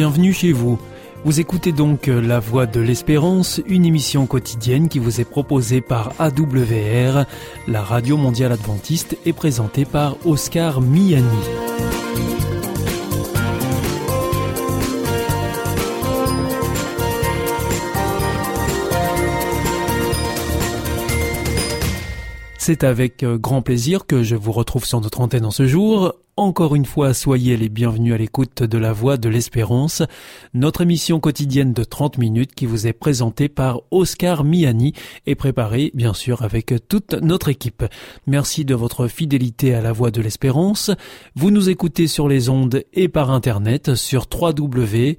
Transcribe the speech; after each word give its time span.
bienvenue 0.00 0.32
chez 0.32 0.52
vous. 0.52 0.78
Vous 1.26 1.40
écoutez 1.40 1.72
donc 1.72 2.06
La 2.06 2.40
Voix 2.40 2.64
de 2.64 2.80
l'Espérance, 2.80 3.60
une 3.66 3.84
émission 3.84 4.24
quotidienne 4.24 4.88
qui 4.88 4.98
vous 4.98 5.20
est 5.20 5.26
proposée 5.26 5.82
par 5.82 6.14
AWR, 6.18 7.26
la 7.68 7.82
radio 7.82 8.16
mondiale 8.16 8.52
adventiste, 8.52 9.18
et 9.26 9.34
présentée 9.34 9.84
par 9.84 10.16
Oscar 10.24 10.80
Miani. 10.80 11.26
C'est 22.56 22.84
avec 22.84 23.22
euh, 23.22 23.36
grand 23.36 23.60
plaisir 23.60 24.06
que 24.06 24.22
je 24.22 24.36
vous 24.36 24.52
retrouve 24.52 24.86
sur 24.86 25.02
notre 25.02 25.20
antenne 25.20 25.44
en 25.44 25.50
ce 25.50 25.66
jour. 25.66 26.14
Encore 26.40 26.74
une 26.74 26.86
fois, 26.86 27.12
soyez 27.12 27.58
les 27.58 27.68
bienvenus 27.68 28.14
à 28.14 28.16
l'écoute 28.16 28.62
de 28.62 28.78
la 28.78 28.94
Voix 28.94 29.18
de 29.18 29.28
l'Espérance, 29.28 30.02
notre 30.54 30.80
émission 30.80 31.20
quotidienne 31.20 31.74
de 31.74 31.84
30 31.84 32.16
minutes 32.16 32.54
qui 32.54 32.64
vous 32.64 32.86
est 32.86 32.94
présentée 32.94 33.50
par 33.50 33.82
Oscar 33.90 34.42
Miani 34.42 34.94
et 35.26 35.34
préparée 35.34 35.90
bien 35.92 36.14
sûr 36.14 36.40
avec 36.40 36.72
toute 36.88 37.12
notre 37.12 37.50
équipe. 37.50 37.84
Merci 38.26 38.64
de 38.64 38.74
votre 38.74 39.06
fidélité 39.06 39.74
à 39.74 39.82
la 39.82 39.92
Voix 39.92 40.10
de 40.10 40.22
l'Espérance. 40.22 40.90
Vous 41.36 41.50
nous 41.50 41.68
écoutez 41.68 42.06
sur 42.06 42.26
les 42.26 42.48
ondes 42.48 42.84
et 42.94 43.08
par 43.08 43.30
internet 43.30 43.94
sur 43.94 44.24
www 44.32 45.18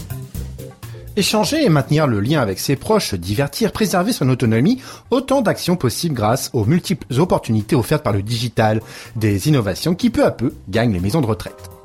Échanger 1.17 1.65
et 1.65 1.69
maintenir 1.69 2.07
le 2.07 2.21
lien 2.21 2.41
avec 2.41 2.57
ses 2.57 2.77
proches, 2.77 3.15
divertir, 3.15 3.73
préserver 3.73 4.13
son 4.13 4.29
autonomie, 4.29 4.81
autant 5.09 5.41
d'actions 5.41 5.75
possibles 5.75 6.15
grâce 6.15 6.49
aux 6.53 6.63
multiples 6.63 7.19
opportunités 7.19 7.75
offertes 7.75 8.03
par 8.03 8.13
le 8.13 8.21
digital, 8.21 8.81
des 9.17 9.49
innovations 9.49 9.93
qui 9.93 10.09
peu 10.09 10.23
à 10.23 10.31
peu 10.31 10.53
gagnent 10.69 10.93
les 10.93 11.01
maisons 11.01 11.21
de 11.21 11.25
retraite. 11.25 11.80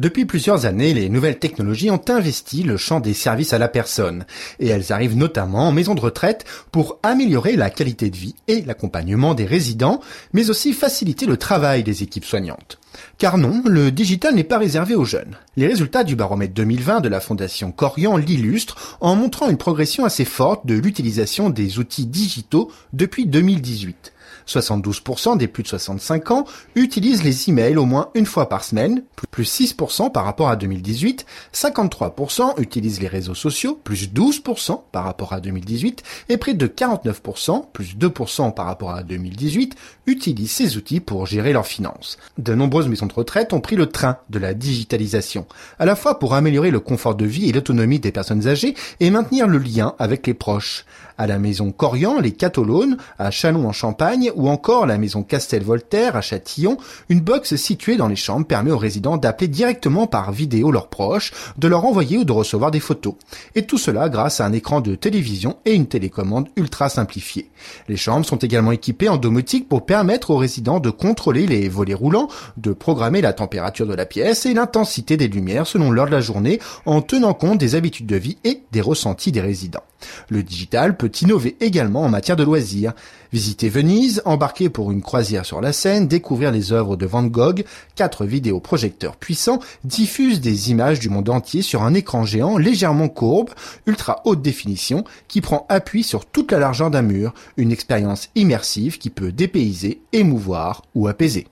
Depuis 0.00 0.24
plusieurs 0.24 0.64
années, 0.64 0.94
les 0.94 1.10
nouvelles 1.10 1.38
technologies 1.38 1.90
ont 1.90 2.00
investi 2.08 2.62
le 2.62 2.78
champ 2.78 3.00
des 3.00 3.12
services 3.12 3.52
à 3.52 3.58
la 3.58 3.68
personne, 3.68 4.24
et 4.58 4.68
elles 4.68 4.94
arrivent 4.94 5.18
notamment 5.18 5.68
en 5.68 5.72
maison 5.72 5.94
de 5.94 6.00
retraite 6.00 6.46
pour 6.72 6.98
améliorer 7.02 7.54
la 7.54 7.68
qualité 7.68 8.08
de 8.08 8.16
vie 8.16 8.34
et 8.48 8.62
l'accompagnement 8.62 9.34
des 9.34 9.44
résidents, 9.44 10.00
mais 10.32 10.48
aussi 10.48 10.72
faciliter 10.72 11.26
le 11.26 11.36
travail 11.36 11.82
des 11.82 12.02
équipes 12.02 12.24
soignantes. 12.24 12.78
Car 13.18 13.36
non, 13.36 13.62
le 13.66 13.90
digital 13.90 14.34
n'est 14.34 14.42
pas 14.42 14.56
réservé 14.56 14.94
aux 14.94 15.04
jeunes. 15.04 15.36
Les 15.58 15.66
résultats 15.66 16.02
du 16.02 16.16
baromètre 16.16 16.54
2020 16.54 17.00
de 17.00 17.10
la 17.10 17.20
Fondation 17.20 17.70
Corian 17.70 18.16
l'illustrent 18.16 18.96
en 19.02 19.16
montrant 19.16 19.50
une 19.50 19.58
progression 19.58 20.06
assez 20.06 20.24
forte 20.24 20.64
de 20.64 20.76
l'utilisation 20.76 21.50
des 21.50 21.78
outils 21.78 22.06
digitaux 22.06 22.72
depuis 22.94 23.26
2018. 23.26 24.14
72% 24.50 25.36
des 25.36 25.48
plus 25.48 25.62
de 25.62 25.68
65 25.68 26.30
ans 26.30 26.44
utilisent 26.74 27.22
les 27.22 27.48
emails 27.48 27.76
au 27.76 27.84
moins 27.84 28.10
une 28.14 28.26
fois 28.26 28.48
par 28.48 28.64
semaine, 28.64 29.02
plus 29.30 29.44
6% 29.60 30.10
par 30.10 30.24
rapport 30.24 30.48
à 30.48 30.56
2018, 30.56 31.24
53% 31.54 32.60
utilisent 32.60 33.00
les 33.00 33.08
réseaux 33.08 33.34
sociaux, 33.34 33.78
plus 33.82 34.08
12% 34.08 34.80
par 34.92 35.04
rapport 35.04 35.32
à 35.32 35.40
2018, 35.40 36.02
et 36.28 36.36
près 36.36 36.54
de 36.54 36.66
49%, 36.66 37.64
plus 37.72 37.96
2% 37.96 38.54
par 38.54 38.66
rapport 38.66 38.90
à 38.90 39.02
2018, 39.02 39.74
utilisent 40.06 40.52
ces 40.52 40.76
outils 40.76 41.00
pour 41.00 41.26
gérer 41.26 41.52
leurs 41.52 41.66
finances. 41.66 42.18
De 42.38 42.54
nombreuses 42.54 42.88
maisons 42.88 43.06
de 43.06 43.12
retraite 43.12 43.52
ont 43.52 43.60
pris 43.60 43.76
le 43.76 43.86
train 43.86 44.18
de 44.30 44.38
la 44.38 44.54
digitalisation, 44.54 45.46
à 45.78 45.86
la 45.86 45.96
fois 45.96 46.18
pour 46.18 46.34
améliorer 46.34 46.70
le 46.70 46.80
confort 46.80 47.14
de 47.14 47.26
vie 47.26 47.48
et 47.48 47.52
l'autonomie 47.52 48.00
des 48.00 48.12
personnes 48.12 48.48
âgées 48.48 48.74
et 48.98 49.10
maintenir 49.10 49.46
le 49.46 49.58
lien 49.58 49.94
avec 49.98 50.26
les 50.26 50.34
proches 50.34 50.84
à 51.20 51.26
la 51.26 51.38
maison 51.38 51.70
Corian, 51.70 52.18
les 52.18 52.32
Catalones, 52.32 52.96
à 53.18 53.30
Chalon 53.30 53.68
en 53.68 53.72
Champagne, 53.72 54.32
ou 54.36 54.48
encore 54.48 54.86
la 54.86 54.96
maison 54.96 55.22
Castel-Voltaire 55.22 56.16
à 56.16 56.22
Châtillon, 56.22 56.78
une 57.10 57.20
box 57.20 57.56
située 57.56 57.98
dans 57.98 58.08
les 58.08 58.16
chambres 58.16 58.46
permet 58.46 58.70
aux 58.70 58.78
résidents 58.78 59.18
d'appeler 59.18 59.48
directement 59.48 60.06
par 60.06 60.32
vidéo 60.32 60.70
leurs 60.70 60.88
proches, 60.88 61.32
de 61.58 61.68
leur 61.68 61.84
envoyer 61.84 62.16
ou 62.16 62.24
de 62.24 62.32
recevoir 62.32 62.70
des 62.70 62.80
photos. 62.80 63.16
Et 63.54 63.66
tout 63.66 63.76
cela 63.76 64.08
grâce 64.08 64.40
à 64.40 64.46
un 64.46 64.54
écran 64.54 64.80
de 64.80 64.94
télévision 64.94 65.58
et 65.66 65.74
une 65.74 65.88
télécommande 65.88 66.48
ultra 66.56 66.88
simplifiée. 66.88 67.50
Les 67.86 67.98
chambres 67.98 68.24
sont 68.24 68.38
également 68.38 68.72
équipées 68.72 69.10
en 69.10 69.18
domotique 69.18 69.68
pour 69.68 69.84
permettre 69.84 70.30
aux 70.30 70.38
résidents 70.38 70.80
de 70.80 70.88
contrôler 70.88 71.46
les 71.46 71.68
volets 71.68 71.92
roulants, 71.92 72.28
de 72.56 72.72
programmer 72.72 73.20
la 73.20 73.34
température 73.34 73.86
de 73.86 73.94
la 73.94 74.06
pièce 74.06 74.46
et 74.46 74.54
l'intensité 74.54 75.18
des 75.18 75.28
lumières 75.28 75.66
selon 75.66 75.90
l'heure 75.90 76.06
de 76.06 76.12
la 76.12 76.22
journée 76.22 76.60
en 76.86 77.02
tenant 77.02 77.34
compte 77.34 77.58
des 77.58 77.74
habitudes 77.74 78.06
de 78.06 78.16
vie 78.16 78.38
et 78.44 78.62
des 78.72 78.80
ressentis 78.80 79.32
des 79.32 79.42
résidents. 79.42 79.84
Le 80.28 80.42
digital 80.42 80.96
peut 80.96 81.10
innover 81.20 81.56
également 81.60 82.02
en 82.02 82.08
matière 82.08 82.36
de 82.36 82.44
loisirs. 82.44 82.92
Visiter 83.32 83.68
Venise, 83.68 84.22
embarquer 84.24 84.68
pour 84.68 84.90
une 84.90 85.02
croisière 85.02 85.46
sur 85.46 85.60
la 85.60 85.72
Seine, 85.72 86.08
découvrir 86.08 86.50
les 86.50 86.72
œuvres 86.72 86.96
de 86.96 87.06
Van 87.06 87.22
Gogh, 87.22 87.64
quatre 87.94 88.24
vidéoprojecteurs 88.24 89.16
puissants 89.16 89.60
diffusent 89.84 90.40
des 90.40 90.70
images 90.70 90.98
du 90.98 91.08
monde 91.08 91.28
entier 91.28 91.62
sur 91.62 91.82
un 91.82 91.94
écran 91.94 92.24
géant 92.24 92.58
légèrement 92.58 93.08
courbe, 93.08 93.50
ultra 93.86 94.20
haute 94.24 94.42
définition, 94.42 95.04
qui 95.28 95.40
prend 95.40 95.66
appui 95.68 96.02
sur 96.02 96.26
toute 96.26 96.50
la 96.50 96.58
largeur 96.58 96.90
d'un 96.90 97.02
mur, 97.02 97.32
une 97.56 97.72
expérience 97.72 98.30
immersive 98.34 98.98
qui 98.98 99.10
peut 99.10 99.32
dépayser, 99.32 100.00
émouvoir 100.12 100.82
ou 100.94 101.06
apaiser. 101.06 101.46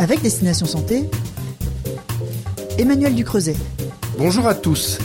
Avec 0.00 0.22
Destination 0.22 0.64
Santé, 0.64 1.04
Emmanuel 2.78 3.14
Ducreuset. 3.14 3.54
Bonjour 4.16 4.46
à 4.46 4.54
tous. 4.54 4.98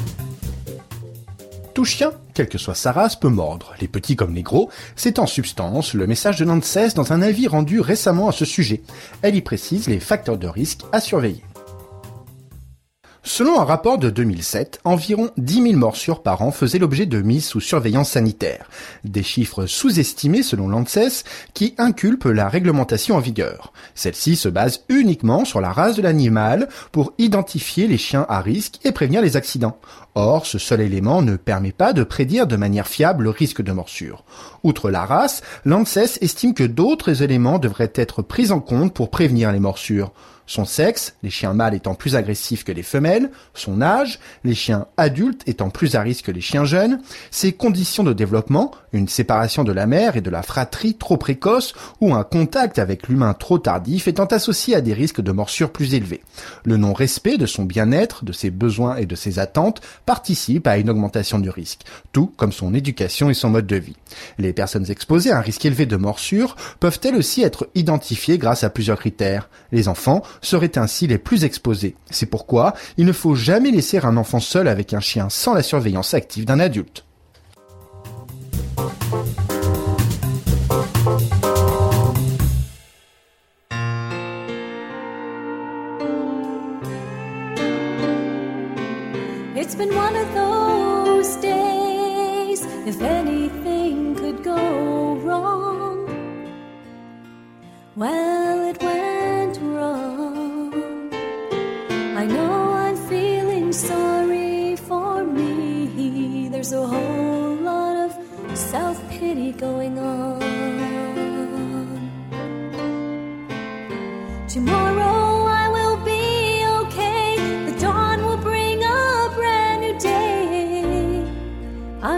Tout 1.73 1.83
chien, 1.83 2.13
quelle 2.33 2.47
que 2.47 2.57
soit 2.57 2.75
sa 2.75 2.93
race, 2.93 3.19
peut 3.19 3.27
mordre, 3.27 3.73
les 3.81 3.89
petits 3.89 4.15
comme 4.15 4.33
les 4.33 4.41
gros. 4.41 4.69
C'est 4.95 5.19
en 5.19 5.27
substance 5.27 5.95
le 5.95 6.07
message 6.07 6.39
de 6.39 6.45
Nantes 6.45 6.77
dans 6.95 7.11
un 7.11 7.21
avis 7.21 7.49
rendu 7.49 7.81
récemment 7.81 8.29
à 8.29 8.31
ce 8.31 8.45
sujet. 8.45 8.83
Elle 9.21 9.35
y 9.35 9.41
précise 9.41 9.89
les 9.89 9.99
facteurs 9.99 10.37
de 10.37 10.47
risque 10.47 10.83
à 10.93 11.01
surveiller. 11.01 11.43
Selon 13.27 13.59
un 13.59 13.63
rapport 13.63 13.97
de 13.97 14.11
2007, 14.11 14.81
environ 14.83 15.31
10 15.37 15.63
000 15.63 15.77
morsures 15.77 16.21
par 16.21 16.43
an 16.43 16.51
faisaient 16.51 16.77
l'objet 16.77 17.07
de 17.07 17.23
mise 17.23 17.43
sous 17.43 17.59
surveillance 17.59 18.11
sanitaire. 18.11 18.69
Des 19.03 19.23
chiffres 19.23 19.65
sous-estimés 19.65 20.43
selon 20.43 20.67
l'ANSES 20.67 21.23
qui 21.55 21.73
inculpent 21.79 22.25
la 22.25 22.47
réglementation 22.47 23.15
en 23.15 23.19
vigueur. 23.19 23.73
Celle-ci 23.95 24.35
se 24.35 24.47
base 24.47 24.83
uniquement 24.89 25.43
sur 25.43 25.59
la 25.59 25.71
race 25.71 25.95
de 25.95 26.03
l'animal 26.03 26.69
pour 26.91 27.13
identifier 27.17 27.87
les 27.87 27.97
chiens 27.97 28.27
à 28.29 28.41
risque 28.41 28.79
et 28.83 28.91
prévenir 28.91 29.23
les 29.23 29.37
accidents. 29.37 29.79
Or, 30.13 30.45
ce 30.45 30.59
seul 30.59 30.81
élément 30.81 31.23
ne 31.23 31.35
permet 31.35 31.71
pas 31.71 31.93
de 31.93 32.03
prédire 32.03 32.45
de 32.45 32.57
manière 32.57 32.87
fiable 32.87 33.23
le 33.23 33.31
risque 33.31 33.63
de 33.63 33.71
morsure. 33.71 34.23
Outre 34.63 34.91
la 34.91 35.03
race, 35.03 35.41
l'ANSES 35.65 36.19
estime 36.21 36.53
que 36.53 36.63
d'autres 36.63 37.23
éléments 37.23 37.57
devraient 37.57 37.91
être 37.95 38.21
pris 38.21 38.51
en 38.51 38.59
compte 38.59 38.93
pour 38.93 39.09
prévenir 39.09 39.51
les 39.51 39.59
morsures 39.59 40.13
son 40.47 40.65
sexe, 40.65 41.15
les 41.23 41.29
chiens 41.29 41.53
mâles 41.53 41.73
étant 41.73 41.95
plus 41.95 42.15
agressifs 42.15 42.63
que 42.63 42.71
les 42.71 42.83
femelles, 42.83 43.31
son 43.53 43.81
âge, 43.81 44.19
les 44.43 44.55
chiens 44.55 44.87
adultes 44.97 45.41
étant 45.47 45.69
plus 45.69 45.95
à 45.95 46.01
risque 46.01 46.25
que 46.25 46.31
les 46.31 46.41
chiens 46.41 46.65
jeunes, 46.65 47.01
ses 47.31 47.53
conditions 47.53 48.03
de 48.03 48.13
développement, 48.13 48.71
une 48.93 49.07
séparation 49.07 49.63
de 49.63 49.71
la 49.71 49.87
mère 49.87 50.15
et 50.15 50.21
de 50.21 50.29
la 50.29 50.41
fratrie 50.41 50.95
trop 50.95 51.17
précoce 51.17 51.73
ou 51.99 52.13
un 52.13 52.23
contact 52.23 52.79
avec 52.79 53.07
l'humain 53.07 53.33
trop 53.33 53.57
tardif 53.57 54.07
étant 54.07 54.25
associé 54.25 54.75
à 54.75 54.81
des 54.81 54.93
risques 54.93 55.21
de 55.21 55.31
morsure 55.31 55.71
plus 55.71 55.93
élevés. 55.93 56.21
Le 56.63 56.77
non-respect 56.77 57.37
de 57.37 57.45
son 57.45 57.63
bien-être, 57.63 58.23
de 58.23 58.31
ses 58.31 58.51
besoins 58.51 58.95
et 58.97 59.05
de 59.05 59.15
ses 59.15 59.39
attentes 59.39 59.81
participe 60.05 60.67
à 60.67 60.77
une 60.77 60.89
augmentation 60.89 61.39
du 61.39 61.49
risque, 61.49 61.81
tout 62.11 62.31
comme 62.37 62.51
son 62.51 62.73
éducation 62.73 63.29
et 63.29 63.33
son 63.33 63.49
mode 63.49 63.67
de 63.67 63.75
vie. 63.75 63.97
Les 64.37 64.53
personnes 64.53 64.89
exposées 64.89 65.31
à 65.31 65.39
un 65.39 65.41
risque 65.41 65.65
élevé 65.65 65.85
de 65.85 65.97
morsure 65.97 66.55
peuvent 66.79 66.99
elles 67.03 67.15
aussi 67.15 67.41
être 67.41 67.67
identifiées 67.75 68.37
grâce 68.37 68.63
à 68.63 68.69
plusieurs 68.69 68.99
critères. 68.99 69.49
Les 69.71 69.87
enfants 69.87 70.23
seraient 70.41 70.77
ainsi 70.77 71.07
les 71.07 71.17
plus 71.17 71.43
exposés. 71.43 71.95
C'est 72.09 72.25
pourquoi 72.25 72.73
il 72.97 73.05
ne 73.05 73.11
faut 73.11 73.35
jamais 73.35 73.71
laisser 73.71 73.99
un 73.99 74.17
enfant 74.17 74.39
seul 74.39 74.67
avec 74.67 74.93
un 74.93 74.99
chien 74.99 75.29
sans 75.29 75.53
la 75.53 75.63
surveillance 75.63 76.13
active 76.13 76.45
d'un 76.45 76.59
adulte. 76.59 77.05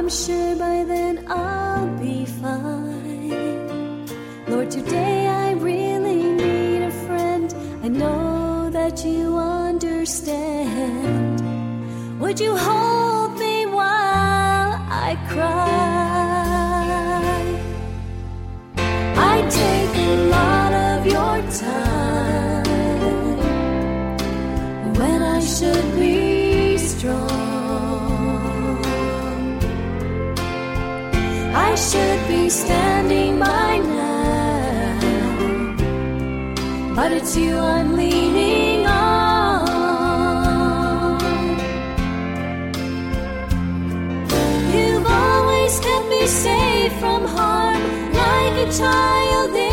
I'm 0.07 0.13
sure 0.13 0.55
by 0.55 0.85
then 0.85 1.25
I'll 1.27 1.89
be 1.97 2.25
fine. 2.25 4.07
Lord, 4.47 4.71
today 4.71 5.27
I 5.27 5.51
really 5.51 6.23
need 6.23 6.83
a 6.83 6.91
friend. 7.05 7.53
I 7.83 7.89
know 7.89 8.69
that 8.69 9.03
you 9.03 9.37
understand. 9.37 11.41
Would 12.21 12.39
you 12.39 12.55
hold? 12.55 12.86
should 31.77 32.27
be 32.27 32.49
standing 32.49 33.37
by 33.39 33.77
now, 33.77 34.99
but 36.95 37.11
it's 37.11 37.37
you 37.37 37.55
I'm 37.55 37.95
leaning 37.95 38.87
on. 38.87 39.67
You've 44.73 45.05
always 45.05 45.79
kept 45.79 46.09
me 46.09 46.25
safe 46.25 46.93
from 46.99 47.25
harm, 47.25 47.83
like 48.11 48.67
a 48.67 48.71
child. 48.71 49.66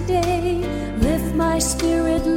today. 0.00 0.60
Lift 0.98 1.34
my 1.34 1.58
spirit. 1.58 2.35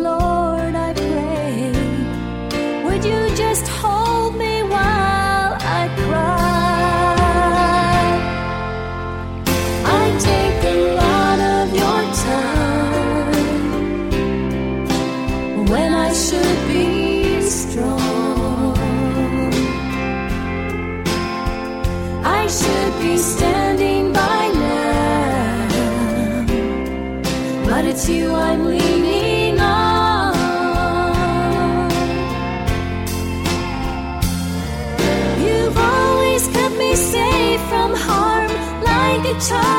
told 39.39 39.78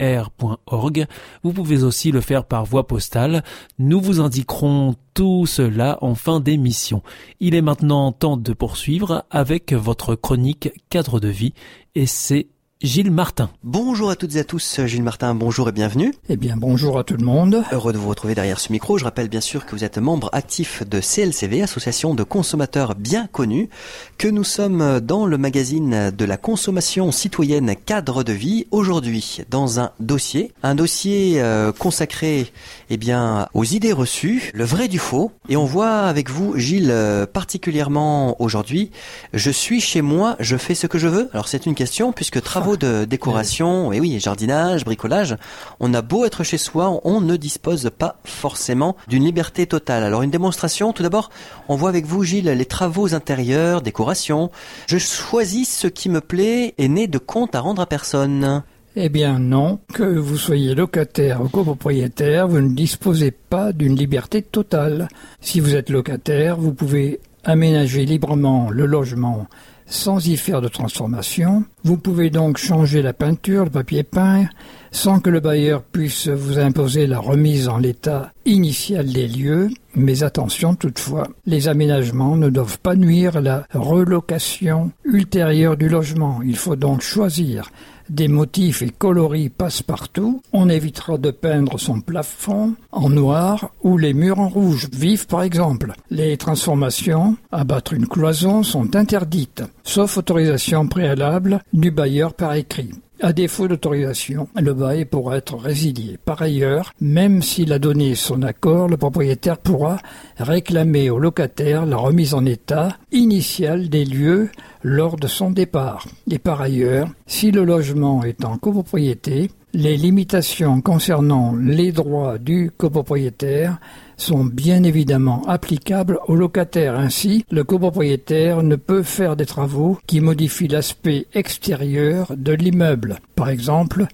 france.awr.org. 0.00 1.06
Vous 1.42 1.52
pouvez 1.52 1.82
aussi 1.82 2.12
le 2.12 2.20
faire 2.20 2.44
par 2.44 2.64
voie 2.64 2.86
postale. 2.86 3.42
Nous 3.78 4.00
vous 4.00 4.20
indiquerons 4.20 4.94
tout 5.14 5.46
cela 5.46 5.98
en 6.02 6.14
fin 6.14 6.40
d'émission. 6.40 7.02
Il 7.40 7.54
est 7.54 7.62
maintenant 7.62 8.12
temps 8.12 8.36
de 8.36 8.52
poursuivre 8.52 9.24
avec 9.30 9.72
votre 9.72 10.14
chronique 10.14 10.70
cadre 10.90 11.20
de 11.20 11.28
vie 11.28 11.54
et 11.94 12.06
c'est 12.06 12.48
Gilles 12.82 13.10
Martin. 13.10 13.48
Bonjour 13.64 14.10
à 14.10 14.16
toutes 14.16 14.36
et 14.36 14.40
à 14.40 14.44
tous, 14.44 14.82
Gilles 14.84 15.02
Martin, 15.02 15.34
bonjour 15.34 15.66
et 15.70 15.72
bienvenue. 15.72 16.12
Eh 16.28 16.36
bien, 16.36 16.58
bonjour 16.58 16.98
à 16.98 17.04
tout 17.04 17.16
le 17.16 17.24
monde. 17.24 17.64
Heureux 17.72 17.94
de 17.94 17.96
vous 17.96 18.10
retrouver 18.10 18.34
derrière 18.34 18.60
ce 18.60 18.70
micro. 18.70 18.98
Je 18.98 19.04
rappelle 19.04 19.30
bien 19.30 19.40
sûr 19.40 19.64
que 19.64 19.74
vous 19.74 19.82
êtes 19.82 19.96
membre 19.96 20.28
actif 20.34 20.86
de 20.86 21.00
CLCV, 21.00 21.62
Association 21.62 22.14
de 22.14 22.22
consommateurs 22.22 22.94
bien 22.94 23.28
connus, 23.28 23.70
que 24.18 24.28
nous 24.28 24.44
sommes 24.44 25.00
dans 25.00 25.24
le 25.24 25.38
magazine 25.38 26.10
de 26.10 26.24
la 26.26 26.36
consommation 26.36 27.12
citoyenne 27.12 27.76
cadre 27.76 28.22
de 28.22 28.34
vie, 28.34 28.66
aujourd'hui 28.70 29.38
dans 29.48 29.80
un 29.80 29.92
dossier, 29.98 30.52
un 30.62 30.74
dossier 30.74 31.40
euh, 31.40 31.72
consacré 31.72 32.52
eh 32.90 32.98
bien, 32.98 33.48
aux 33.54 33.64
idées 33.64 33.94
reçues, 33.94 34.50
le 34.52 34.64
vrai 34.64 34.88
du 34.88 34.98
faux. 34.98 35.32
Et 35.48 35.56
on 35.56 35.64
voit 35.64 36.00
avec 36.00 36.28
vous, 36.28 36.58
Gilles, 36.58 36.90
euh, 36.90 37.24
particulièrement 37.24 38.38
aujourd'hui, 38.38 38.90
je 39.32 39.50
suis 39.50 39.80
chez 39.80 40.02
moi, 40.02 40.36
je 40.40 40.58
fais 40.58 40.74
ce 40.74 40.86
que 40.86 40.98
je 40.98 41.08
veux. 41.08 41.30
Alors 41.32 41.48
c'est 41.48 41.64
une 41.64 41.74
question 41.74 42.12
puisque 42.12 42.42
travaux 42.66 42.76
de 42.76 43.04
décoration, 43.04 43.92
et 43.92 44.00
oui, 44.00 44.18
jardinage, 44.18 44.84
bricolage, 44.84 45.36
on 45.78 45.94
a 45.94 46.02
beau 46.02 46.24
être 46.24 46.42
chez 46.42 46.58
soi, 46.58 47.00
on 47.04 47.20
ne 47.20 47.36
dispose 47.36 47.92
pas 47.96 48.18
forcément 48.24 48.96
d'une 49.06 49.24
liberté 49.24 49.68
totale. 49.68 50.02
Alors 50.02 50.22
une 50.22 50.32
démonstration, 50.32 50.92
tout 50.92 51.04
d'abord, 51.04 51.30
on 51.68 51.76
voit 51.76 51.90
avec 51.90 52.06
vous, 52.06 52.24
Gilles, 52.24 52.50
les 52.50 52.64
travaux 52.64 53.14
intérieurs, 53.14 53.82
décoration. 53.82 54.50
Je 54.88 54.98
choisis 54.98 55.78
ce 55.78 55.86
qui 55.86 56.08
me 56.08 56.20
plaît 56.20 56.74
et 56.76 56.88
n'est 56.88 57.06
de 57.06 57.18
compte 57.18 57.54
à 57.54 57.60
rendre 57.60 57.82
à 57.82 57.86
personne. 57.86 58.64
Eh 58.96 59.10
bien 59.10 59.38
non, 59.38 59.78
que 59.94 60.02
vous 60.02 60.36
soyez 60.36 60.74
locataire 60.74 61.42
ou 61.42 61.48
copropriétaire, 61.48 62.48
vous 62.48 62.60
ne 62.60 62.74
disposez 62.74 63.30
pas 63.30 63.70
d'une 63.70 63.94
liberté 63.94 64.42
totale. 64.42 65.06
Si 65.40 65.60
vous 65.60 65.76
êtes 65.76 65.88
locataire, 65.88 66.56
vous 66.56 66.74
pouvez 66.74 67.20
aménager 67.44 68.04
librement 68.04 68.70
le 68.70 68.86
logement 68.86 69.46
sans 69.86 70.26
y 70.26 70.36
faire 70.36 70.60
de 70.60 70.68
transformation. 70.68 71.64
Vous 71.84 71.96
pouvez 71.96 72.30
donc 72.30 72.58
changer 72.58 73.02
la 73.02 73.12
peinture, 73.12 73.64
le 73.64 73.70
papier 73.70 74.02
peint, 74.02 74.46
sans 74.90 75.20
que 75.20 75.30
le 75.30 75.40
bailleur 75.40 75.82
puisse 75.82 76.28
vous 76.28 76.58
imposer 76.58 77.06
la 77.06 77.18
remise 77.18 77.68
en 77.68 77.78
l'état 77.78 78.32
initial 78.44 79.12
des 79.12 79.28
lieux. 79.28 79.70
Mais 79.94 80.22
attention 80.22 80.74
toutefois, 80.74 81.28
les 81.46 81.68
aménagements 81.68 82.36
ne 82.36 82.50
doivent 82.50 82.78
pas 82.78 82.96
nuire 82.96 83.36
à 83.36 83.40
la 83.40 83.66
relocation 83.72 84.90
ultérieure 85.04 85.76
du 85.76 85.88
logement. 85.88 86.40
Il 86.42 86.56
faut 86.56 86.76
donc 86.76 87.00
choisir 87.00 87.70
des 88.08 88.28
motifs 88.28 88.82
et 88.82 88.90
coloris 88.90 89.48
passe-partout. 89.48 90.42
On 90.52 90.68
évitera 90.68 91.18
de 91.18 91.30
peindre 91.30 91.78
son 91.78 92.00
plafond 92.00 92.74
en 92.92 93.08
noir 93.08 93.70
ou 93.82 93.98
les 93.98 94.14
murs 94.14 94.40
en 94.40 94.48
rouge 94.48 94.88
vif 94.92 95.26
par 95.26 95.42
exemple. 95.42 95.92
Les 96.10 96.36
transformations, 96.36 97.36
abattre 97.52 97.94
une 97.94 98.06
cloison, 98.06 98.62
sont 98.62 98.96
interdites, 98.96 99.62
sauf 99.84 100.18
autorisation 100.18 100.88
préalable 100.88 101.62
du 101.72 101.90
bailleur 101.90 102.34
par 102.34 102.54
écrit. 102.54 102.90
À 103.22 103.32
défaut 103.32 103.66
d'autorisation, 103.66 104.46
le 104.60 104.74
bail 104.74 105.06
pourra 105.06 105.38
être 105.38 105.56
résilié. 105.56 106.18
Par 106.22 106.42
ailleurs, 106.42 106.92
même 107.00 107.40
s'il 107.40 107.72
a 107.72 107.78
donné 107.78 108.14
son 108.14 108.42
accord, 108.42 108.88
le 108.88 108.98
propriétaire 108.98 109.56
pourra 109.56 109.96
réclamer 110.36 111.08
au 111.08 111.18
locataire 111.18 111.86
la 111.86 111.96
remise 111.96 112.34
en 112.34 112.44
état 112.44 112.90
initiale 113.12 113.88
des 113.88 114.04
lieux 114.04 114.50
lors 114.86 115.16
de 115.16 115.26
son 115.26 115.50
départ. 115.50 116.06
Et 116.30 116.38
par 116.38 116.60
ailleurs, 116.60 117.08
si 117.26 117.50
le 117.50 117.64
logement 117.64 118.22
est 118.22 118.44
en 118.44 118.56
copropriété, 118.56 119.50
les 119.74 119.96
limitations 119.96 120.80
concernant 120.80 121.56
les 121.56 121.90
droits 121.90 122.38
du 122.38 122.70
copropriétaire 122.70 123.78
sont 124.16 124.44
bien 124.44 124.84
évidemment 124.84 125.42
applicables 125.48 126.20
au 126.28 126.36
locataire. 126.36 126.94
Ainsi, 126.94 127.44
le 127.50 127.64
copropriétaire 127.64 128.62
ne 128.62 128.76
peut 128.76 129.02
faire 129.02 129.34
des 129.34 129.44
travaux 129.44 129.98
qui 130.06 130.20
modifient 130.20 130.68
l'aspect 130.68 131.26
extérieur 131.34 132.32
de 132.36 132.52
l'immeuble. 132.52 133.18
Par 133.34 133.48
exemple, 133.48 134.06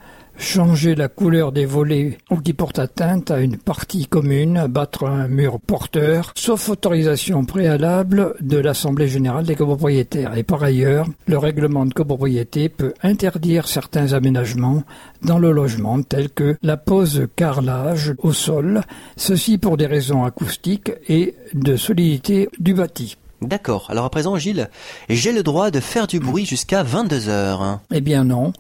changer 0.42 0.94
la 0.94 1.09
couleur 1.09 1.52
des 1.52 1.64
volets 1.64 2.18
ou 2.31 2.37
qui 2.37 2.52
portent 2.52 2.81
atteinte 2.81 3.31
à 3.31 3.40
une 3.40 3.57
partie 3.57 4.07
commune, 4.07 4.66
battre 4.68 5.07
un 5.07 5.28
mur 5.28 5.61
porteur, 5.61 6.33
sauf 6.35 6.68
autorisation 6.68 7.44
préalable 7.44 8.35
de 8.40 8.59
l'Assemblée 8.59 9.09
générale 9.09 9.46
des 9.46 9.55
copropriétaires. 9.55 10.37
Et 10.37 10.42
par 10.42 10.62
ailleurs, 10.62 11.07
le 11.26 11.38
règlement 11.38 11.87
de 11.87 11.94
copropriété 11.94 12.68
peut 12.68 12.92
interdire 13.02 13.68
certains 13.68 14.12
aménagements 14.12 14.83
dans 15.22 15.38
le 15.38 15.52
logement, 15.52 16.02
tels 16.02 16.31
que 16.31 16.57
la 16.62 16.76
pose 16.76 17.28
carrelage 17.37 18.14
au 18.18 18.33
sol, 18.33 18.83
ceci 19.16 19.59
pour 19.59 19.76
des 19.76 19.87
raisons 19.87 20.24
acoustiques 20.24 20.90
et 21.09 21.37
de 21.55 21.76
solidité 21.76 22.48
du 22.59 22.74
bâti. 22.74 23.16
D'accord. 23.42 23.87
Alors 23.90 24.05
à 24.05 24.11
présent, 24.11 24.37
Gilles, 24.37 24.70
j'ai 25.09 25.33
le 25.33 25.42
droit 25.42 25.70
de 25.70 25.81
faire 25.81 26.07
du 26.07 26.20
bruit 26.20 26.46
jusqu'à 26.46 26.83
22 26.83 27.28
heures. 27.28 27.81
Eh 27.92 28.00
bien 28.00 28.24
non. 28.24 28.52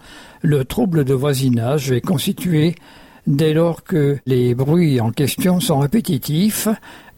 Le 0.42 0.64
trouble 0.64 1.04
de 1.04 1.14
voisinage 1.14 1.92
est 1.92 2.00
constitué 2.00 2.74
dès 3.28 3.54
lors 3.54 3.84
que 3.84 4.18
les 4.26 4.56
bruits 4.56 5.00
en 5.00 5.12
question 5.12 5.60
sont 5.60 5.78
répétitifs, 5.78 6.66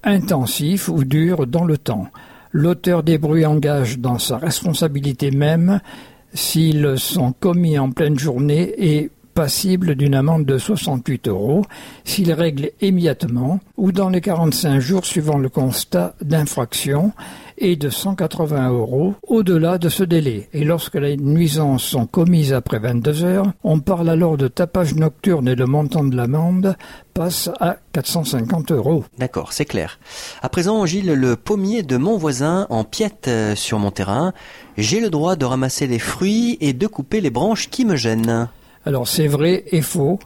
intensifs 0.03 0.89
ou 0.89 1.05
durent 1.05 1.47
dans 1.47 1.65
le 1.65 1.79
temps. 1.79 2.09
L'auteur 2.53 3.03
des 3.03 3.17
bruits 3.17 3.47
engage 3.47 3.99
dans 3.99 4.19
sa 4.19 4.37
responsabilité 4.37 5.31
même 5.31 5.81
s'ils 6.35 6.99
sont 6.99 7.33
commis 7.33 7.79
en 7.79 7.91
pleine 7.93 8.19
journée 8.19 8.75
et 8.77 9.11
passible 9.33 9.95
d'une 9.95 10.15
amende 10.15 10.45
de 10.45 10.59
68 10.59 11.29
euros 11.29 11.65
s'il 12.05 12.31
règle 12.31 12.71
immédiatement 12.81 13.59
ou 13.77 13.91
dans 13.91 14.11
les 14.11 14.21
45 14.21 14.79
jours 14.81 15.05
suivant 15.07 15.39
le 15.39 15.49
constat 15.49 16.15
d'infraction 16.21 17.13
et 17.59 17.77
de 17.77 17.89
180 17.89 18.71
euros 18.71 19.15
au-delà 19.27 19.79
de 19.79 19.89
ce 19.89 20.05
délai. 20.05 20.49
Et 20.53 20.65
lorsque 20.65 20.95
les 20.95 21.17
nuisances 21.17 21.85
sont 21.85 22.07
commises 22.07 22.53
après 22.53 22.79
22 22.79 23.25
heures, 23.25 23.53
on 23.63 23.81
parle 23.81 24.09
alors 24.09 24.37
de 24.37 24.49
tapage 24.49 24.95
nocturne 24.95 25.49
et 25.49 25.55
le 25.55 25.67
montant 25.67 26.05
de 26.05 26.17
l'amende 26.17 26.77
passe 27.13 27.51
à 27.61 27.77
450 27.93 28.73
euros. 28.73 29.05
D'accord, 29.19 29.53
c'est 29.53 29.65
clair. 29.65 29.99
À 30.43 30.49
présent, 30.49 30.85
Gilles, 30.85 31.13
le 31.13 31.37
pommier 31.37 31.83
de 31.83 31.97
mon 31.97 32.17
voisin 32.17 32.67
en 32.71 32.85
piète 32.85 33.27
euh, 33.29 33.55
sur 33.55 33.79
mon 33.79 33.91
terrain. 33.91 34.33
J'ai 34.77 35.01
le 35.01 35.11
droit 35.11 35.37
de 35.37 35.45
ramasser 35.45 35.87
les 35.87 36.01
fruits 36.01 36.59
et 36.61 36.73
de 36.73 36.87
couper 36.87 37.21
les 37.21 37.31
branches 37.31 37.71
qui 37.71 37.85
me 37.85 37.97
gênent. 37.97 38.49
Alors 38.87 39.09
c'est 39.09 39.29
vrai 39.29 39.65
et 39.71 39.81
faux. 39.81 40.19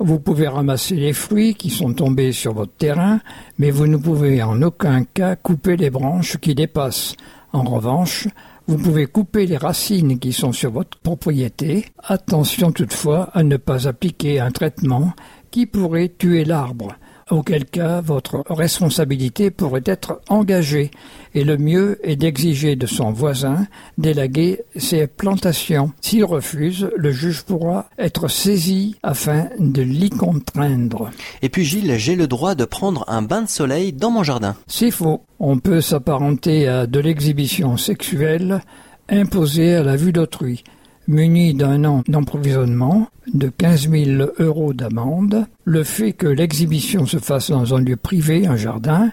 Vous 0.00 0.18
pouvez 0.18 0.48
ramasser 0.48 0.96
les 0.96 1.12
fruits 1.12 1.54
qui 1.54 1.70
sont 1.70 1.92
tombés 1.92 2.32
sur 2.32 2.52
votre 2.52 2.74
terrain, 2.74 3.20
mais 3.58 3.70
vous 3.70 3.86
ne 3.86 3.96
pouvez 3.96 4.42
en 4.42 4.60
aucun 4.60 5.04
cas 5.04 5.36
couper 5.36 5.76
les 5.76 5.90
branches 5.90 6.36
qui 6.38 6.54
dépassent. 6.54 7.14
En 7.52 7.62
revanche, 7.62 8.26
vous 8.66 8.76
pouvez 8.76 9.06
couper 9.06 9.46
les 9.46 9.56
racines 9.56 10.18
qui 10.18 10.32
sont 10.32 10.52
sur 10.52 10.72
votre 10.72 10.98
propriété. 10.98 11.86
Attention 12.02 12.72
toutefois 12.72 13.30
à 13.34 13.44
ne 13.44 13.56
pas 13.56 13.86
appliquer 13.86 14.40
un 14.40 14.50
traitement 14.50 15.12
qui 15.52 15.66
pourrait 15.66 16.12
tuer 16.18 16.44
l'arbre 16.44 16.96
auquel 17.30 17.64
cas 17.64 18.00
votre 18.00 18.44
responsabilité 18.48 19.50
pourrait 19.50 19.82
être 19.86 20.20
engagée, 20.28 20.90
et 21.34 21.44
le 21.44 21.56
mieux 21.56 21.98
est 22.02 22.16
d'exiger 22.16 22.76
de 22.76 22.86
son 22.86 23.10
voisin 23.10 23.66
d'élaguer 23.98 24.60
ses 24.76 25.06
plantations. 25.06 25.92
S'il 26.00 26.24
refuse, 26.24 26.88
le 26.96 27.12
juge 27.12 27.42
pourra 27.42 27.88
être 27.98 28.28
saisi 28.28 28.96
afin 29.02 29.48
de 29.58 29.82
l'y 29.82 30.10
contraindre. 30.10 31.10
Et 31.42 31.48
puis 31.48 31.64
Gilles, 31.64 31.96
j'ai 31.98 32.16
le 32.16 32.26
droit 32.26 32.54
de 32.54 32.64
prendre 32.64 33.04
un 33.08 33.22
bain 33.22 33.42
de 33.42 33.48
soleil 33.48 33.92
dans 33.92 34.10
mon 34.10 34.22
jardin. 34.22 34.56
C'est 34.66 34.90
faux. 34.90 35.22
On 35.40 35.58
peut 35.58 35.80
s'apparenter 35.80 36.68
à 36.68 36.86
de 36.86 37.00
l'exhibition 37.00 37.76
sexuelle 37.76 38.60
imposée 39.08 39.74
à 39.74 39.82
la 39.82 39.96
vue 39.96 40.12
d'autrui 40.12 40.64
muni 41.06 41.54
d'un 41.54 41.84
an 41.84 42.02
d'emprisonnement, 42.08 43.08
de 43.32 43.48
15 43.48 43.90
000 43.90 44.30
euros 44.38 44.72
d'amende, 44.72 45.46
le 45.64 45.84
fait 45.84 46.12
que 46.12 46.26
l'exhibition 46.26 47.06
se 47.06 47.18
fasse 47.18 47.50
dans 47.50 47.74
un 47.74 47.80
lieu 47.80 47.96
privé, 47.96 48.46
un 48.46 48.56
jardin, 48.56 49.10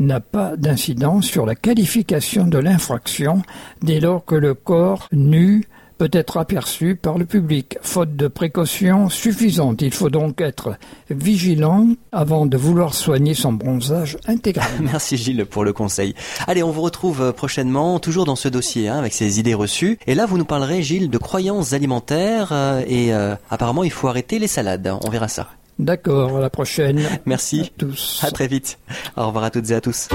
n'a 0.00 0.20
pas 0.20 0.56
d'incidence 0.56 1.26
sur 1.26 1.46
la 1.46 1.54
qualification 1.54 2.46
de 2.46 2.58
l'infraction 2.58 3.42
dès 3.82 4.00
lors 4.00 4.24
que 4.24 4.34
le 4.34 4.54
corps 4.54 5.08
nu 5.12 5.64
peut 6.02 6.18
être 6.18 6.36
aperçu 6.36 6.96
par 6.96 7.16
le 7.16 7.24
public, 7.24 7.78
faute 7.80 8.16
de 8.16 8.26
précautions 8.26 9.08
suffisantes. 9.08 9.82
Il 9.82 9.94
faut 9.94 10.10
donc 10.10 10.40
être 10.40 10.74
vigilant 11.10 11.86
avant 12.10 12.44
de 12.44 12.56
vouloir 12.56 12.92
soigner 12.92 13.34
son 13.34 13.52
bronzage 13.52 14.18
intégral. 14.26 14.66
Merci 14.80 15.16
Gilles 15.16 15.46
pour 15.46 15.62
le 15.62 15.72
conseil. 15.72 16.16
Allez, 16.48 16.64
on 16.64 16.72
vous 16.72 16.82
retrouve 16.82 17.32
prochainement, 17.32 18.00
toujours 18.00 18.24
dans 18.24 18.34
ce 18.34 18.48
dossier, 18.48 18.88
hein, 18.88 18.98
avec 18.98 19.12
ces 19.12 19.38
idées 19.38 19.54
reçues. 19.54 19.96
Et 20.08 20.16
là, 20.16 20.26
vous 20.26 20.38
nous 20.38 20.44
parlerez, 20.44 20.82
Gilles, 20.82 21.08
de 21.08 21.18
croyances 21.18 21.72
alimentaires. 21.72 22.48
euh, 22.50 22.82
et 22.88 23.14
euh, 23.14 23.36
apparemment, 23.48 23.84
il 23.84 23.92
faut 23.92 24.08
arrêter 24.08 24.40
les 24.40 24.48
salades. 24.48 24.92
On 25.04 25.08
verra 25.08 25.28
ça. 25.28 25.50
D'accord, 25.78 26.38
à 26.38 26.40
la 26.40 26.50
prochaine. 26.50 27.00
Merci. 27.26 27.60
À 27.60 27.78
tous. 27.78 28.20
À 28.24 28.32
très 28.32 28.48
vite. 28.48 28.80
Au 29.16 29.28
revoir 29.28 29.44
à 29.44 29.50
toutes 29.50 29.70
et 29.70 29.74
à 29.74 29.80
tous. 29.80 30.08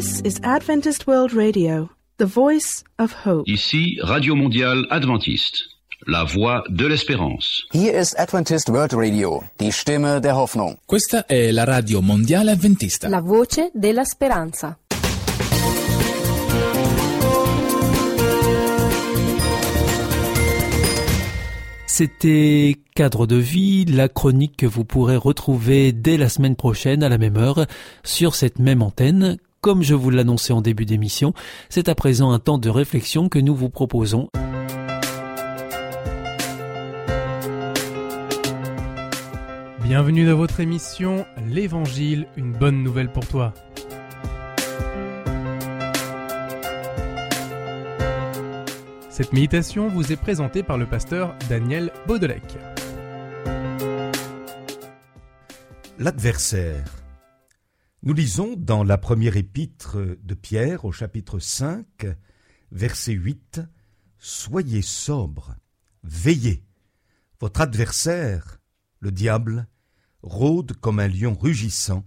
This 0.00 0.22
is 0.24 0.40
Adventist 0.42 1.06
World 1.06 1.34
Radio, 1.34 1.90
the 2.16 2.24
voice 2.24 2.82
of 2.98 3.12
hope. 3.26 3.46
Ici 3.46 3.98
Radio 4.02 4.34
Mondiale 4.34 4.86
Adventiste. 4.88 5.68
la 6.06 6.24
voix 6.24 6.64
de 6.70 6.86
l'espérance. 6.86 7.66
Hier 7.74 7.92
ist 7.92 8.18
Adventist 8.18 8.70
World 8.70 8.94
Radio, 8.94 9.42
die 9.58 9.70
Stimme 9.70 10.22
der 10.22 10.36
Hoffnung. 10.36 10.78
Questa 10.86 11.26
è 11.26 11.50
la 11.52 11.64
radio 11.64 12.00
mondiale 12.00 12.52
adventista. 12.52 13.10
La 13.10 13.20
voce 13.20 13.72
della 13.74 14.04
speranza. 14.04 14.78
C'était 21.84 22.78
Cadre 22.94 23.26
de 23.26 23.36
vie, 23.36 23.84
la 23.84 24.08
chronique 24.08 24.56
que 24.56 24.66
vous 24.66 24.86
pourrez 24.86 25.16
retrouver 25.16 25.92
dès 25.92 26.16
la 26.16 26.30
semaine 26.30 26.56
prochaine 26.56 27.02
à 27.02 27.10
la 27.10 27.18
même 27.18 27.36
heure 27.36 27.66
sur 28.02 28.34
cette 28.34 28.58
même 28.58 28.80
antenne. 28.80 29.36
Comme 29.62 29.82
je 29.82 29.94
vous 29.94 30.08
l'annonçais 30.08 30.54
en 30.54 30.62
début 30.62 30.86
d'émission, 30.86 31.34
c'est 31.68 31.90
à 31.90 31.94
présent 31.94 32.30
un 32.30 32.38
temps 32.38 32.56
de 32.56 32.70
réflexion 32.70 33.28
que 33.28 33.38
nous 33.38 33.54
vous 33.54 33.68
proposons. 33.68 34.30
Bienvenue 39.82 40.24
dans 40.24 40.36
votre 40.36 40.60
émission 40.60 41.26
L'Évangile, 41.46 42.26
une 42.38 42.52
bonne 42.52 42.82
nouvelle 42.82 43.12
pour 43.12 43.26
toi. 43.26 43.52
Cette 49.10 49.34
méditation 49.34 49.88
vous 49.88 50.10
est 50.10 50.16
présentée 50.16 50.62
par 50.62 50.78
le 50.78 50.86
pasteur 50.86 51.36
Daniel 51.50 51.92
Baudelec. 52.06 52.56
L'adversaire. 55.98 56.99
Nous 58.02 58.14
lisons 58.14 58.56
dans 58.56 58.82
la 58.82 58.96
première 58.96 59.36
épître 59.36 59.98
de 59.98 60.34
Pierre 60.34 60.86
au 60.86 60.92
chapitre 60.92 61.38
5, 61.38 62.06
verset 62.72 63.12
8, 63.12 63.60
Soyez 64.18 64.80
sobres, 64.80 65.54
veillez. 66.02 66.64
Votre 67.40 67.60
adversaire, 67.60 68.58
le 69.00 69.12
diable, 69.12 69.68
rôde 70.22 70.72
comme 70.80 70.98
un 70.98 71.08
lion 71.08 71.34
rugissant, 71.34 72.02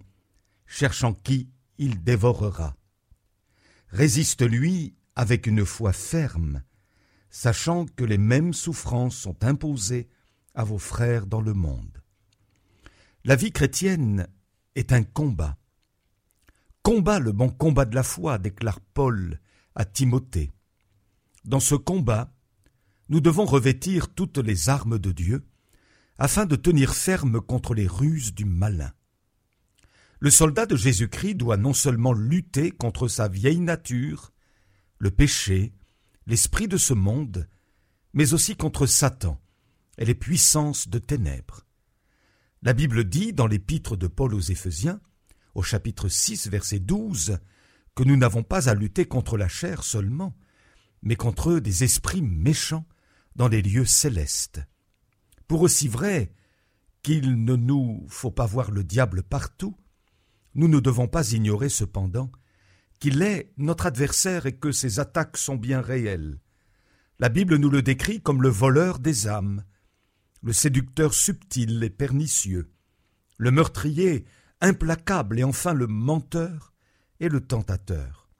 cherchant 0.66 1.14
qui 1.14 1.48
il 1.78 2.02
dévorera. 2.02 2.76
Résiste-lui 3.86 4.96
avec 5.14 5.46
une 5.46 5.64
foi 5.64 5.92
ferme, 5.92 6.64
sachant 7.30 7.86
que 7.86 8.02
les 8.02 8.18
mêmes 8.18 8.52
souffrances 8.52 9.16
sont 9.16 9.44
imposées 9.44 10.08
à 10.56 10.64
vos 10.64 10.78
frères 10.78 11.28
dans 11.28 11.40
le 11.40 11.54
monde. 11.54 12.02
La 13.22 13.36
vie 13.36 13.52
chrétienne 13.52 14.26
est 14.74 14.92
un 14.92 15.04
combat. 15.04 15.56
Combat 16.84 17.18
le 17.18 17.32
bon 17.32 17.48
combat 17.48 17.86
de 17.86 17.94
la 17.94 18.02
foi, 18.02 18.36
déclare 18.36 18.78
Paul 18.78 19.40
à 19.74 19.86
Timothée. 19.86 20.52
Dans 21.46 21.58
ce 21.58 21.74
combat, 21.74 22.30
nous 23.08 23.22
devons 23.22 23.46
revêtir 23.46 24.12
toutes 24.12 24.36
les 24.36 24.68
armes 24.68 24.98
de 24.98 25.10
Dieu, 25.10 25.46
afin 26.18 26.44
de 26.44 26.56
tenir 26.56 26.94
ferme 26.94 27.40
contre 27.40 27.72
les 27.72 27.86
ruses 27.86 28.34
du 28.34 28.44
malin. 28.44 28.92
Le 30.20 30.28
soldat 30.28 30.66
de 30.66 30.76
Jésus-Christ 30.76 31.36
doit 31.36 31.56
non 31.56 31.72
seulement 31.72 32.12
lutter 32.12 32.70
contre 32.70 33.08
sa 33.08 33.28
vieille 33.28 33.60
nature, 33.60 34.34
le 34.98 35.10
péché, 35.10 35.72
l'esprit 36.26 36.68
de 36.68 36.76
ce 36.76 36.92
monde, 36.92 37.48
mais 38.12 38.34
aussi 38.34 38.56
contre 38.56 38.84
Satan 38.84 39.40
et 39.96 40.04
les 40.04 40.14
puissances 40.14 40.88
de 40.88 40.98
ténèbres. 40.98 41.62
La 42.60 42.74
Bible 42.74 43.04
dit 43.04 43.32
dans 43.32 43.46
l'épître 43.46 43.96
de 43.96 44.06
Paul 44.06 44.34
aux 44.34 44.40
Éphésiens, 44.40 45.00
au 45.54 45.62
chapitre 45.62 46.08
6, 46.08 46.48
verset 46.48 46.80
12, 46.80 47.38
que 47.94 48.02
nous 48.02 48.16
n'avons 48.16 48.42
pas 48.42 48.68
à 48.68 48.74
lutter 48.74 49.06
contre 49.06 49.36
la 49.36 49.48
chair 49.48 49.84
seulement, 49.84 50.36
mais 51.02 51.16
contre 51.16 51.58
des 51.58 51.84
esprits 51.84 52.22
méchants 52.22 52.86
dans 53.36 53.48
les 53.48 53.62
lieux 53.62 53.84
célestes. 53.84 54.62
Pour 55.46 55.62
aussi 55.62 55.88
vrai 55.88 56.32
qu'il 57.02 57.44
ne 57.44 57.54
nous 57.54 58.06
faut 58.08 58.30
pas 58.30 58.46
voir 58.46 58.70
le 58.70 58.82
diable 58.82 59.22
partout, 59.22 59.76
nous 60.54 60.68
ne 60.68 60.80
devons 60.80 61.08
pas 61.08 61.32
ignorer 61.32 61.68
cependant 61.68 62.30
qu'il 62.98 63.22
est 63.22 63.52
notre 63.58 63.86
adversaire 63.86 64.46
et 64.46 64.56
que 64.56 64.72
ses 64.72 64.98
attaques 65.00 65.36
sont 65.36 65.56
bien 65.56 65.80
réelles. 65.80 66.40
La 67.18 67.28
Bible 67.28 67.56
nous 67.56 67.70
le 67.70 67.82
décrit 67.82 68.20
comme 68.20 68.42
le 68.42 68.48
voleur 68.48 68.98
des 68.98 69.28
âmes, 69.28 69.64
le 70.42 70.52
séducteur 70.52 71.14
subtil 71.14 71.82
et 71.82 71.90
pernicieux, 71.90 72.72
le 73.36 73.50
meurtrier 73.50 74.24
implacable 74.64 75.38
et 75.38 75.44
enfin 75.44 75.74
le 75.74 75.86
menteur 75.86 76.72
et 77.20 77.28
le 77.28 77.40
tentateur. 77.40 78.30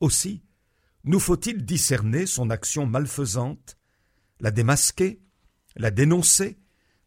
Aussi, 0.00 0.42
nous 1.04 1.20
faut-il 1.20 1.64
discerner 1.64 2.26
son 2.26 2.50
action 2.50 2.86
malfaisante, 2.86 3.76
la 4.40 4.50
démasquer, 4.50 5.20
la 5.76 5.90
dénoncer, 5.90 6.58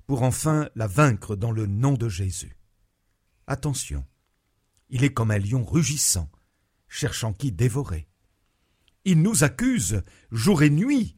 pour 0.05 0.21
enfin 0.21 0.69
la 0.75 0.87
vaincre 0.87 1.35
dans 1.35 1.51
le 1.51 1.65
nom 1.65 1.93
de 1.93 2.07
Jésus. 2.07 2.57
Attention, 3.47 4.05
il 4.89 5.03
est 5.03 5.13
comme 5.13 5.31
un 5.31 5.39
lion 5.39 5.63
rugissant, 5.63 6.29
cherchant 6.87 7.33
qui 7.33 7.51
dévorer. 7.51 8.07
Il 9.05 9.21
nous 9.23 9.43
accuse 9.43 10.03
jour 10.31 10.61
et 10.61 10.69
nuit, 10.69 11.17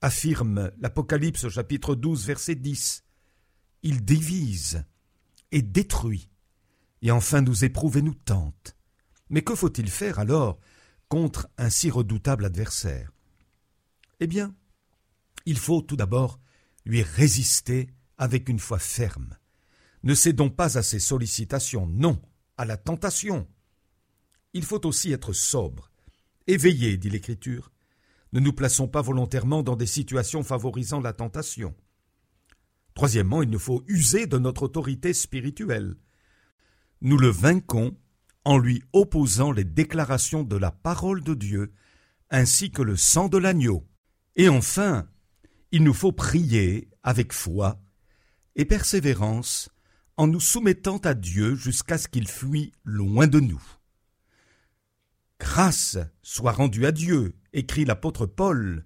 affirme 0.00 0.72
l'Apocalypse 0.78 1.48
chapitre 1.48 1.94
12 1.94 2.26
verset 2.26 2.56
10. 2.56 3.04
Il 3.82 4.04
divise 4.04 4.84
et 5.52 5.62
détruit, 5.62 6.30
et 7.02 7.10
enfin 7.10 7.40
nous 7.40 7.64
éprouve 7.64 7.98
et 7.98 8.02
nous 8.02 8.14
tente. 8.14 8.76
Mais 9.28 9.42
que 9.42 9.54
faut-il 9.54 9.88
faire 9.88 10.18
alors 10.18 10.58
contre 11.08 11.48
un 11.56 11.70
si 11.70 11.90
redoutable 11.90 12.44
adversaire? 12.44 13.12
Eh 14.20 14.26
bien, 14.26 14.54
il 15.46 15.58
faut 15.58 15.82
tout 15.82 15.96
d'abord 15.96 16.40
lui 16.84 17.02
résister 17.02 17.88
avec 18.18 18.48
une 18.48 18.58
foi 18.58 18.78
ferme. 18.78 19.36
Ne 20.02 20.14
cédons 20.14 20.50
pas 20.50 20.78
à 20.78 20.82
ses 20.82 20.98
sollicitations, 20.98 21.86
non, 21.86 22.20
à 22.56 22.64
la 22.64 22.76
tentation. 22.76 23.48
Il 24.52 24.64
faut 24.64 24.84
aussi 24.86 25.12
être 25.12 25.32
sobre. 25.32 25.90
Éveillé, 26.46 26.96
dit 26.96 27.10
l'Écriture. 27.10 27.70
Ne 28.32 28.40
nous 28.40 28.52
plaçons 28.52 28.88
pas 28.88 29.02
volontairement 29.02 29.62
dans 29.62 29.76
des 29.76 29.86
situations 29.86 30.42
favorisant 30.42 31.00
la 31.00 31.12
tentation. 31.12 31.74
Troisièmement, 32.94 33.42
il 33.42 33.50
nous 33.50 33.58
faut 33.58 33.84
user 33.88 34.26
de 34.26 34.38
notre 34.38 34.64
autorité 34.64 35.12
spirituelle. 35.12 35.96
Nous 37.00 37.16
le 37.16 37.28
vainquons 37.28 37.96
en 38.44 38.58
lui 38.58 38.82
opposant 38.92 39.52
les 39.52 39.64
déclarations 39.64 40.42
de 40.42 40.56
la 40.56 40.70
parole 40.70 41.22
de 41.22 41.34
Dieu, 41.34 41.72
ainsi 42.30 42.70
que 42.70 42.82
le 42.82 42.96
sang 42.96 43.28
de 43.28 43.38
l'agneau. 43.38 43.86
Et 44.36 44.48
enfin, 44.48 45.08
il 45.72 45.84
nous 45.84 45.94
faut 45.94 46.12
prier 46.12 46.88
avec 47.02 47.32
foi 47.32 47.80
et 48.56 48.64
persévérance 48.64 49.70
en 50.16 50.26
nous 50.26 50.40
soumettant 50.40 50.98
à 50.98 51.14
Dieu 51.14 51.54
jusqu'à 51.54 51.96
ce 51.96 52.08
qu'il 52.08 52.28
fuit 52.28 52.72
loin 52.84 53.26
de 53.26 53.40
nous. 53.40 53.62
Grâce 55.38 55.96
soit 56.22 56.52
rendue 56.52 56.84
à 56.84 56.92
Dieu, 56.92 57.34
écrit 57.54 57.86
l'apôtre 57.86 58.26
Paul, 58.26 58.84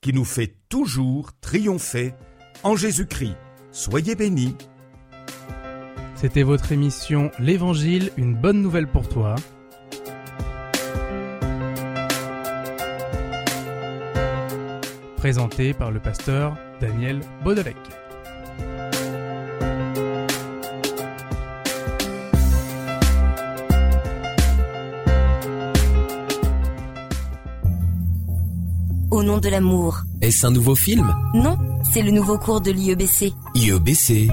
qui 0.00 0.12
nous 0.12 0.24
fait 0.24 0.56
toujours 0.68 1.32
triompher 1.40 2.14
en 2.62 2.76
Jésus-Christ. 2.76 3.36
Soyez 3.72 4.14
bénis. 4.14 4.56
C'était 6.20 6.42
votre 6.42 6.72
émission 6.72 7.30
L'Évangile, 7.38 8.10
une 8.16 8.34
bonne 8.34 8.60
nouvelle 8.60 8.88
pour 8.88 9.08
toi. 9.08 9.36
Présentée 15.16 15.74
par 15.74 15.92
le 15.92 16.00
pasteur 16.00 16.56
Daniel 16.80 17.20
Baudelec. 17.44 17.76
Au 29.12 29.22
nom 29.22 29.38
de 29.38 29.48
l'amour. 29.48 30.02
Est-ce 30.20 30.44
un 30.44 30.50
nouveau 30.50 30.74
film? 30.74 31.14
Non, 31.32 31.56
c'est 31.92 32.02
le 32.02 32.10
nouveau 32.10 32.38
cours 32.38 32.60
de 32.60 32.72
l'IEBC. 32.72 33.32
IEBC 33.54 34.32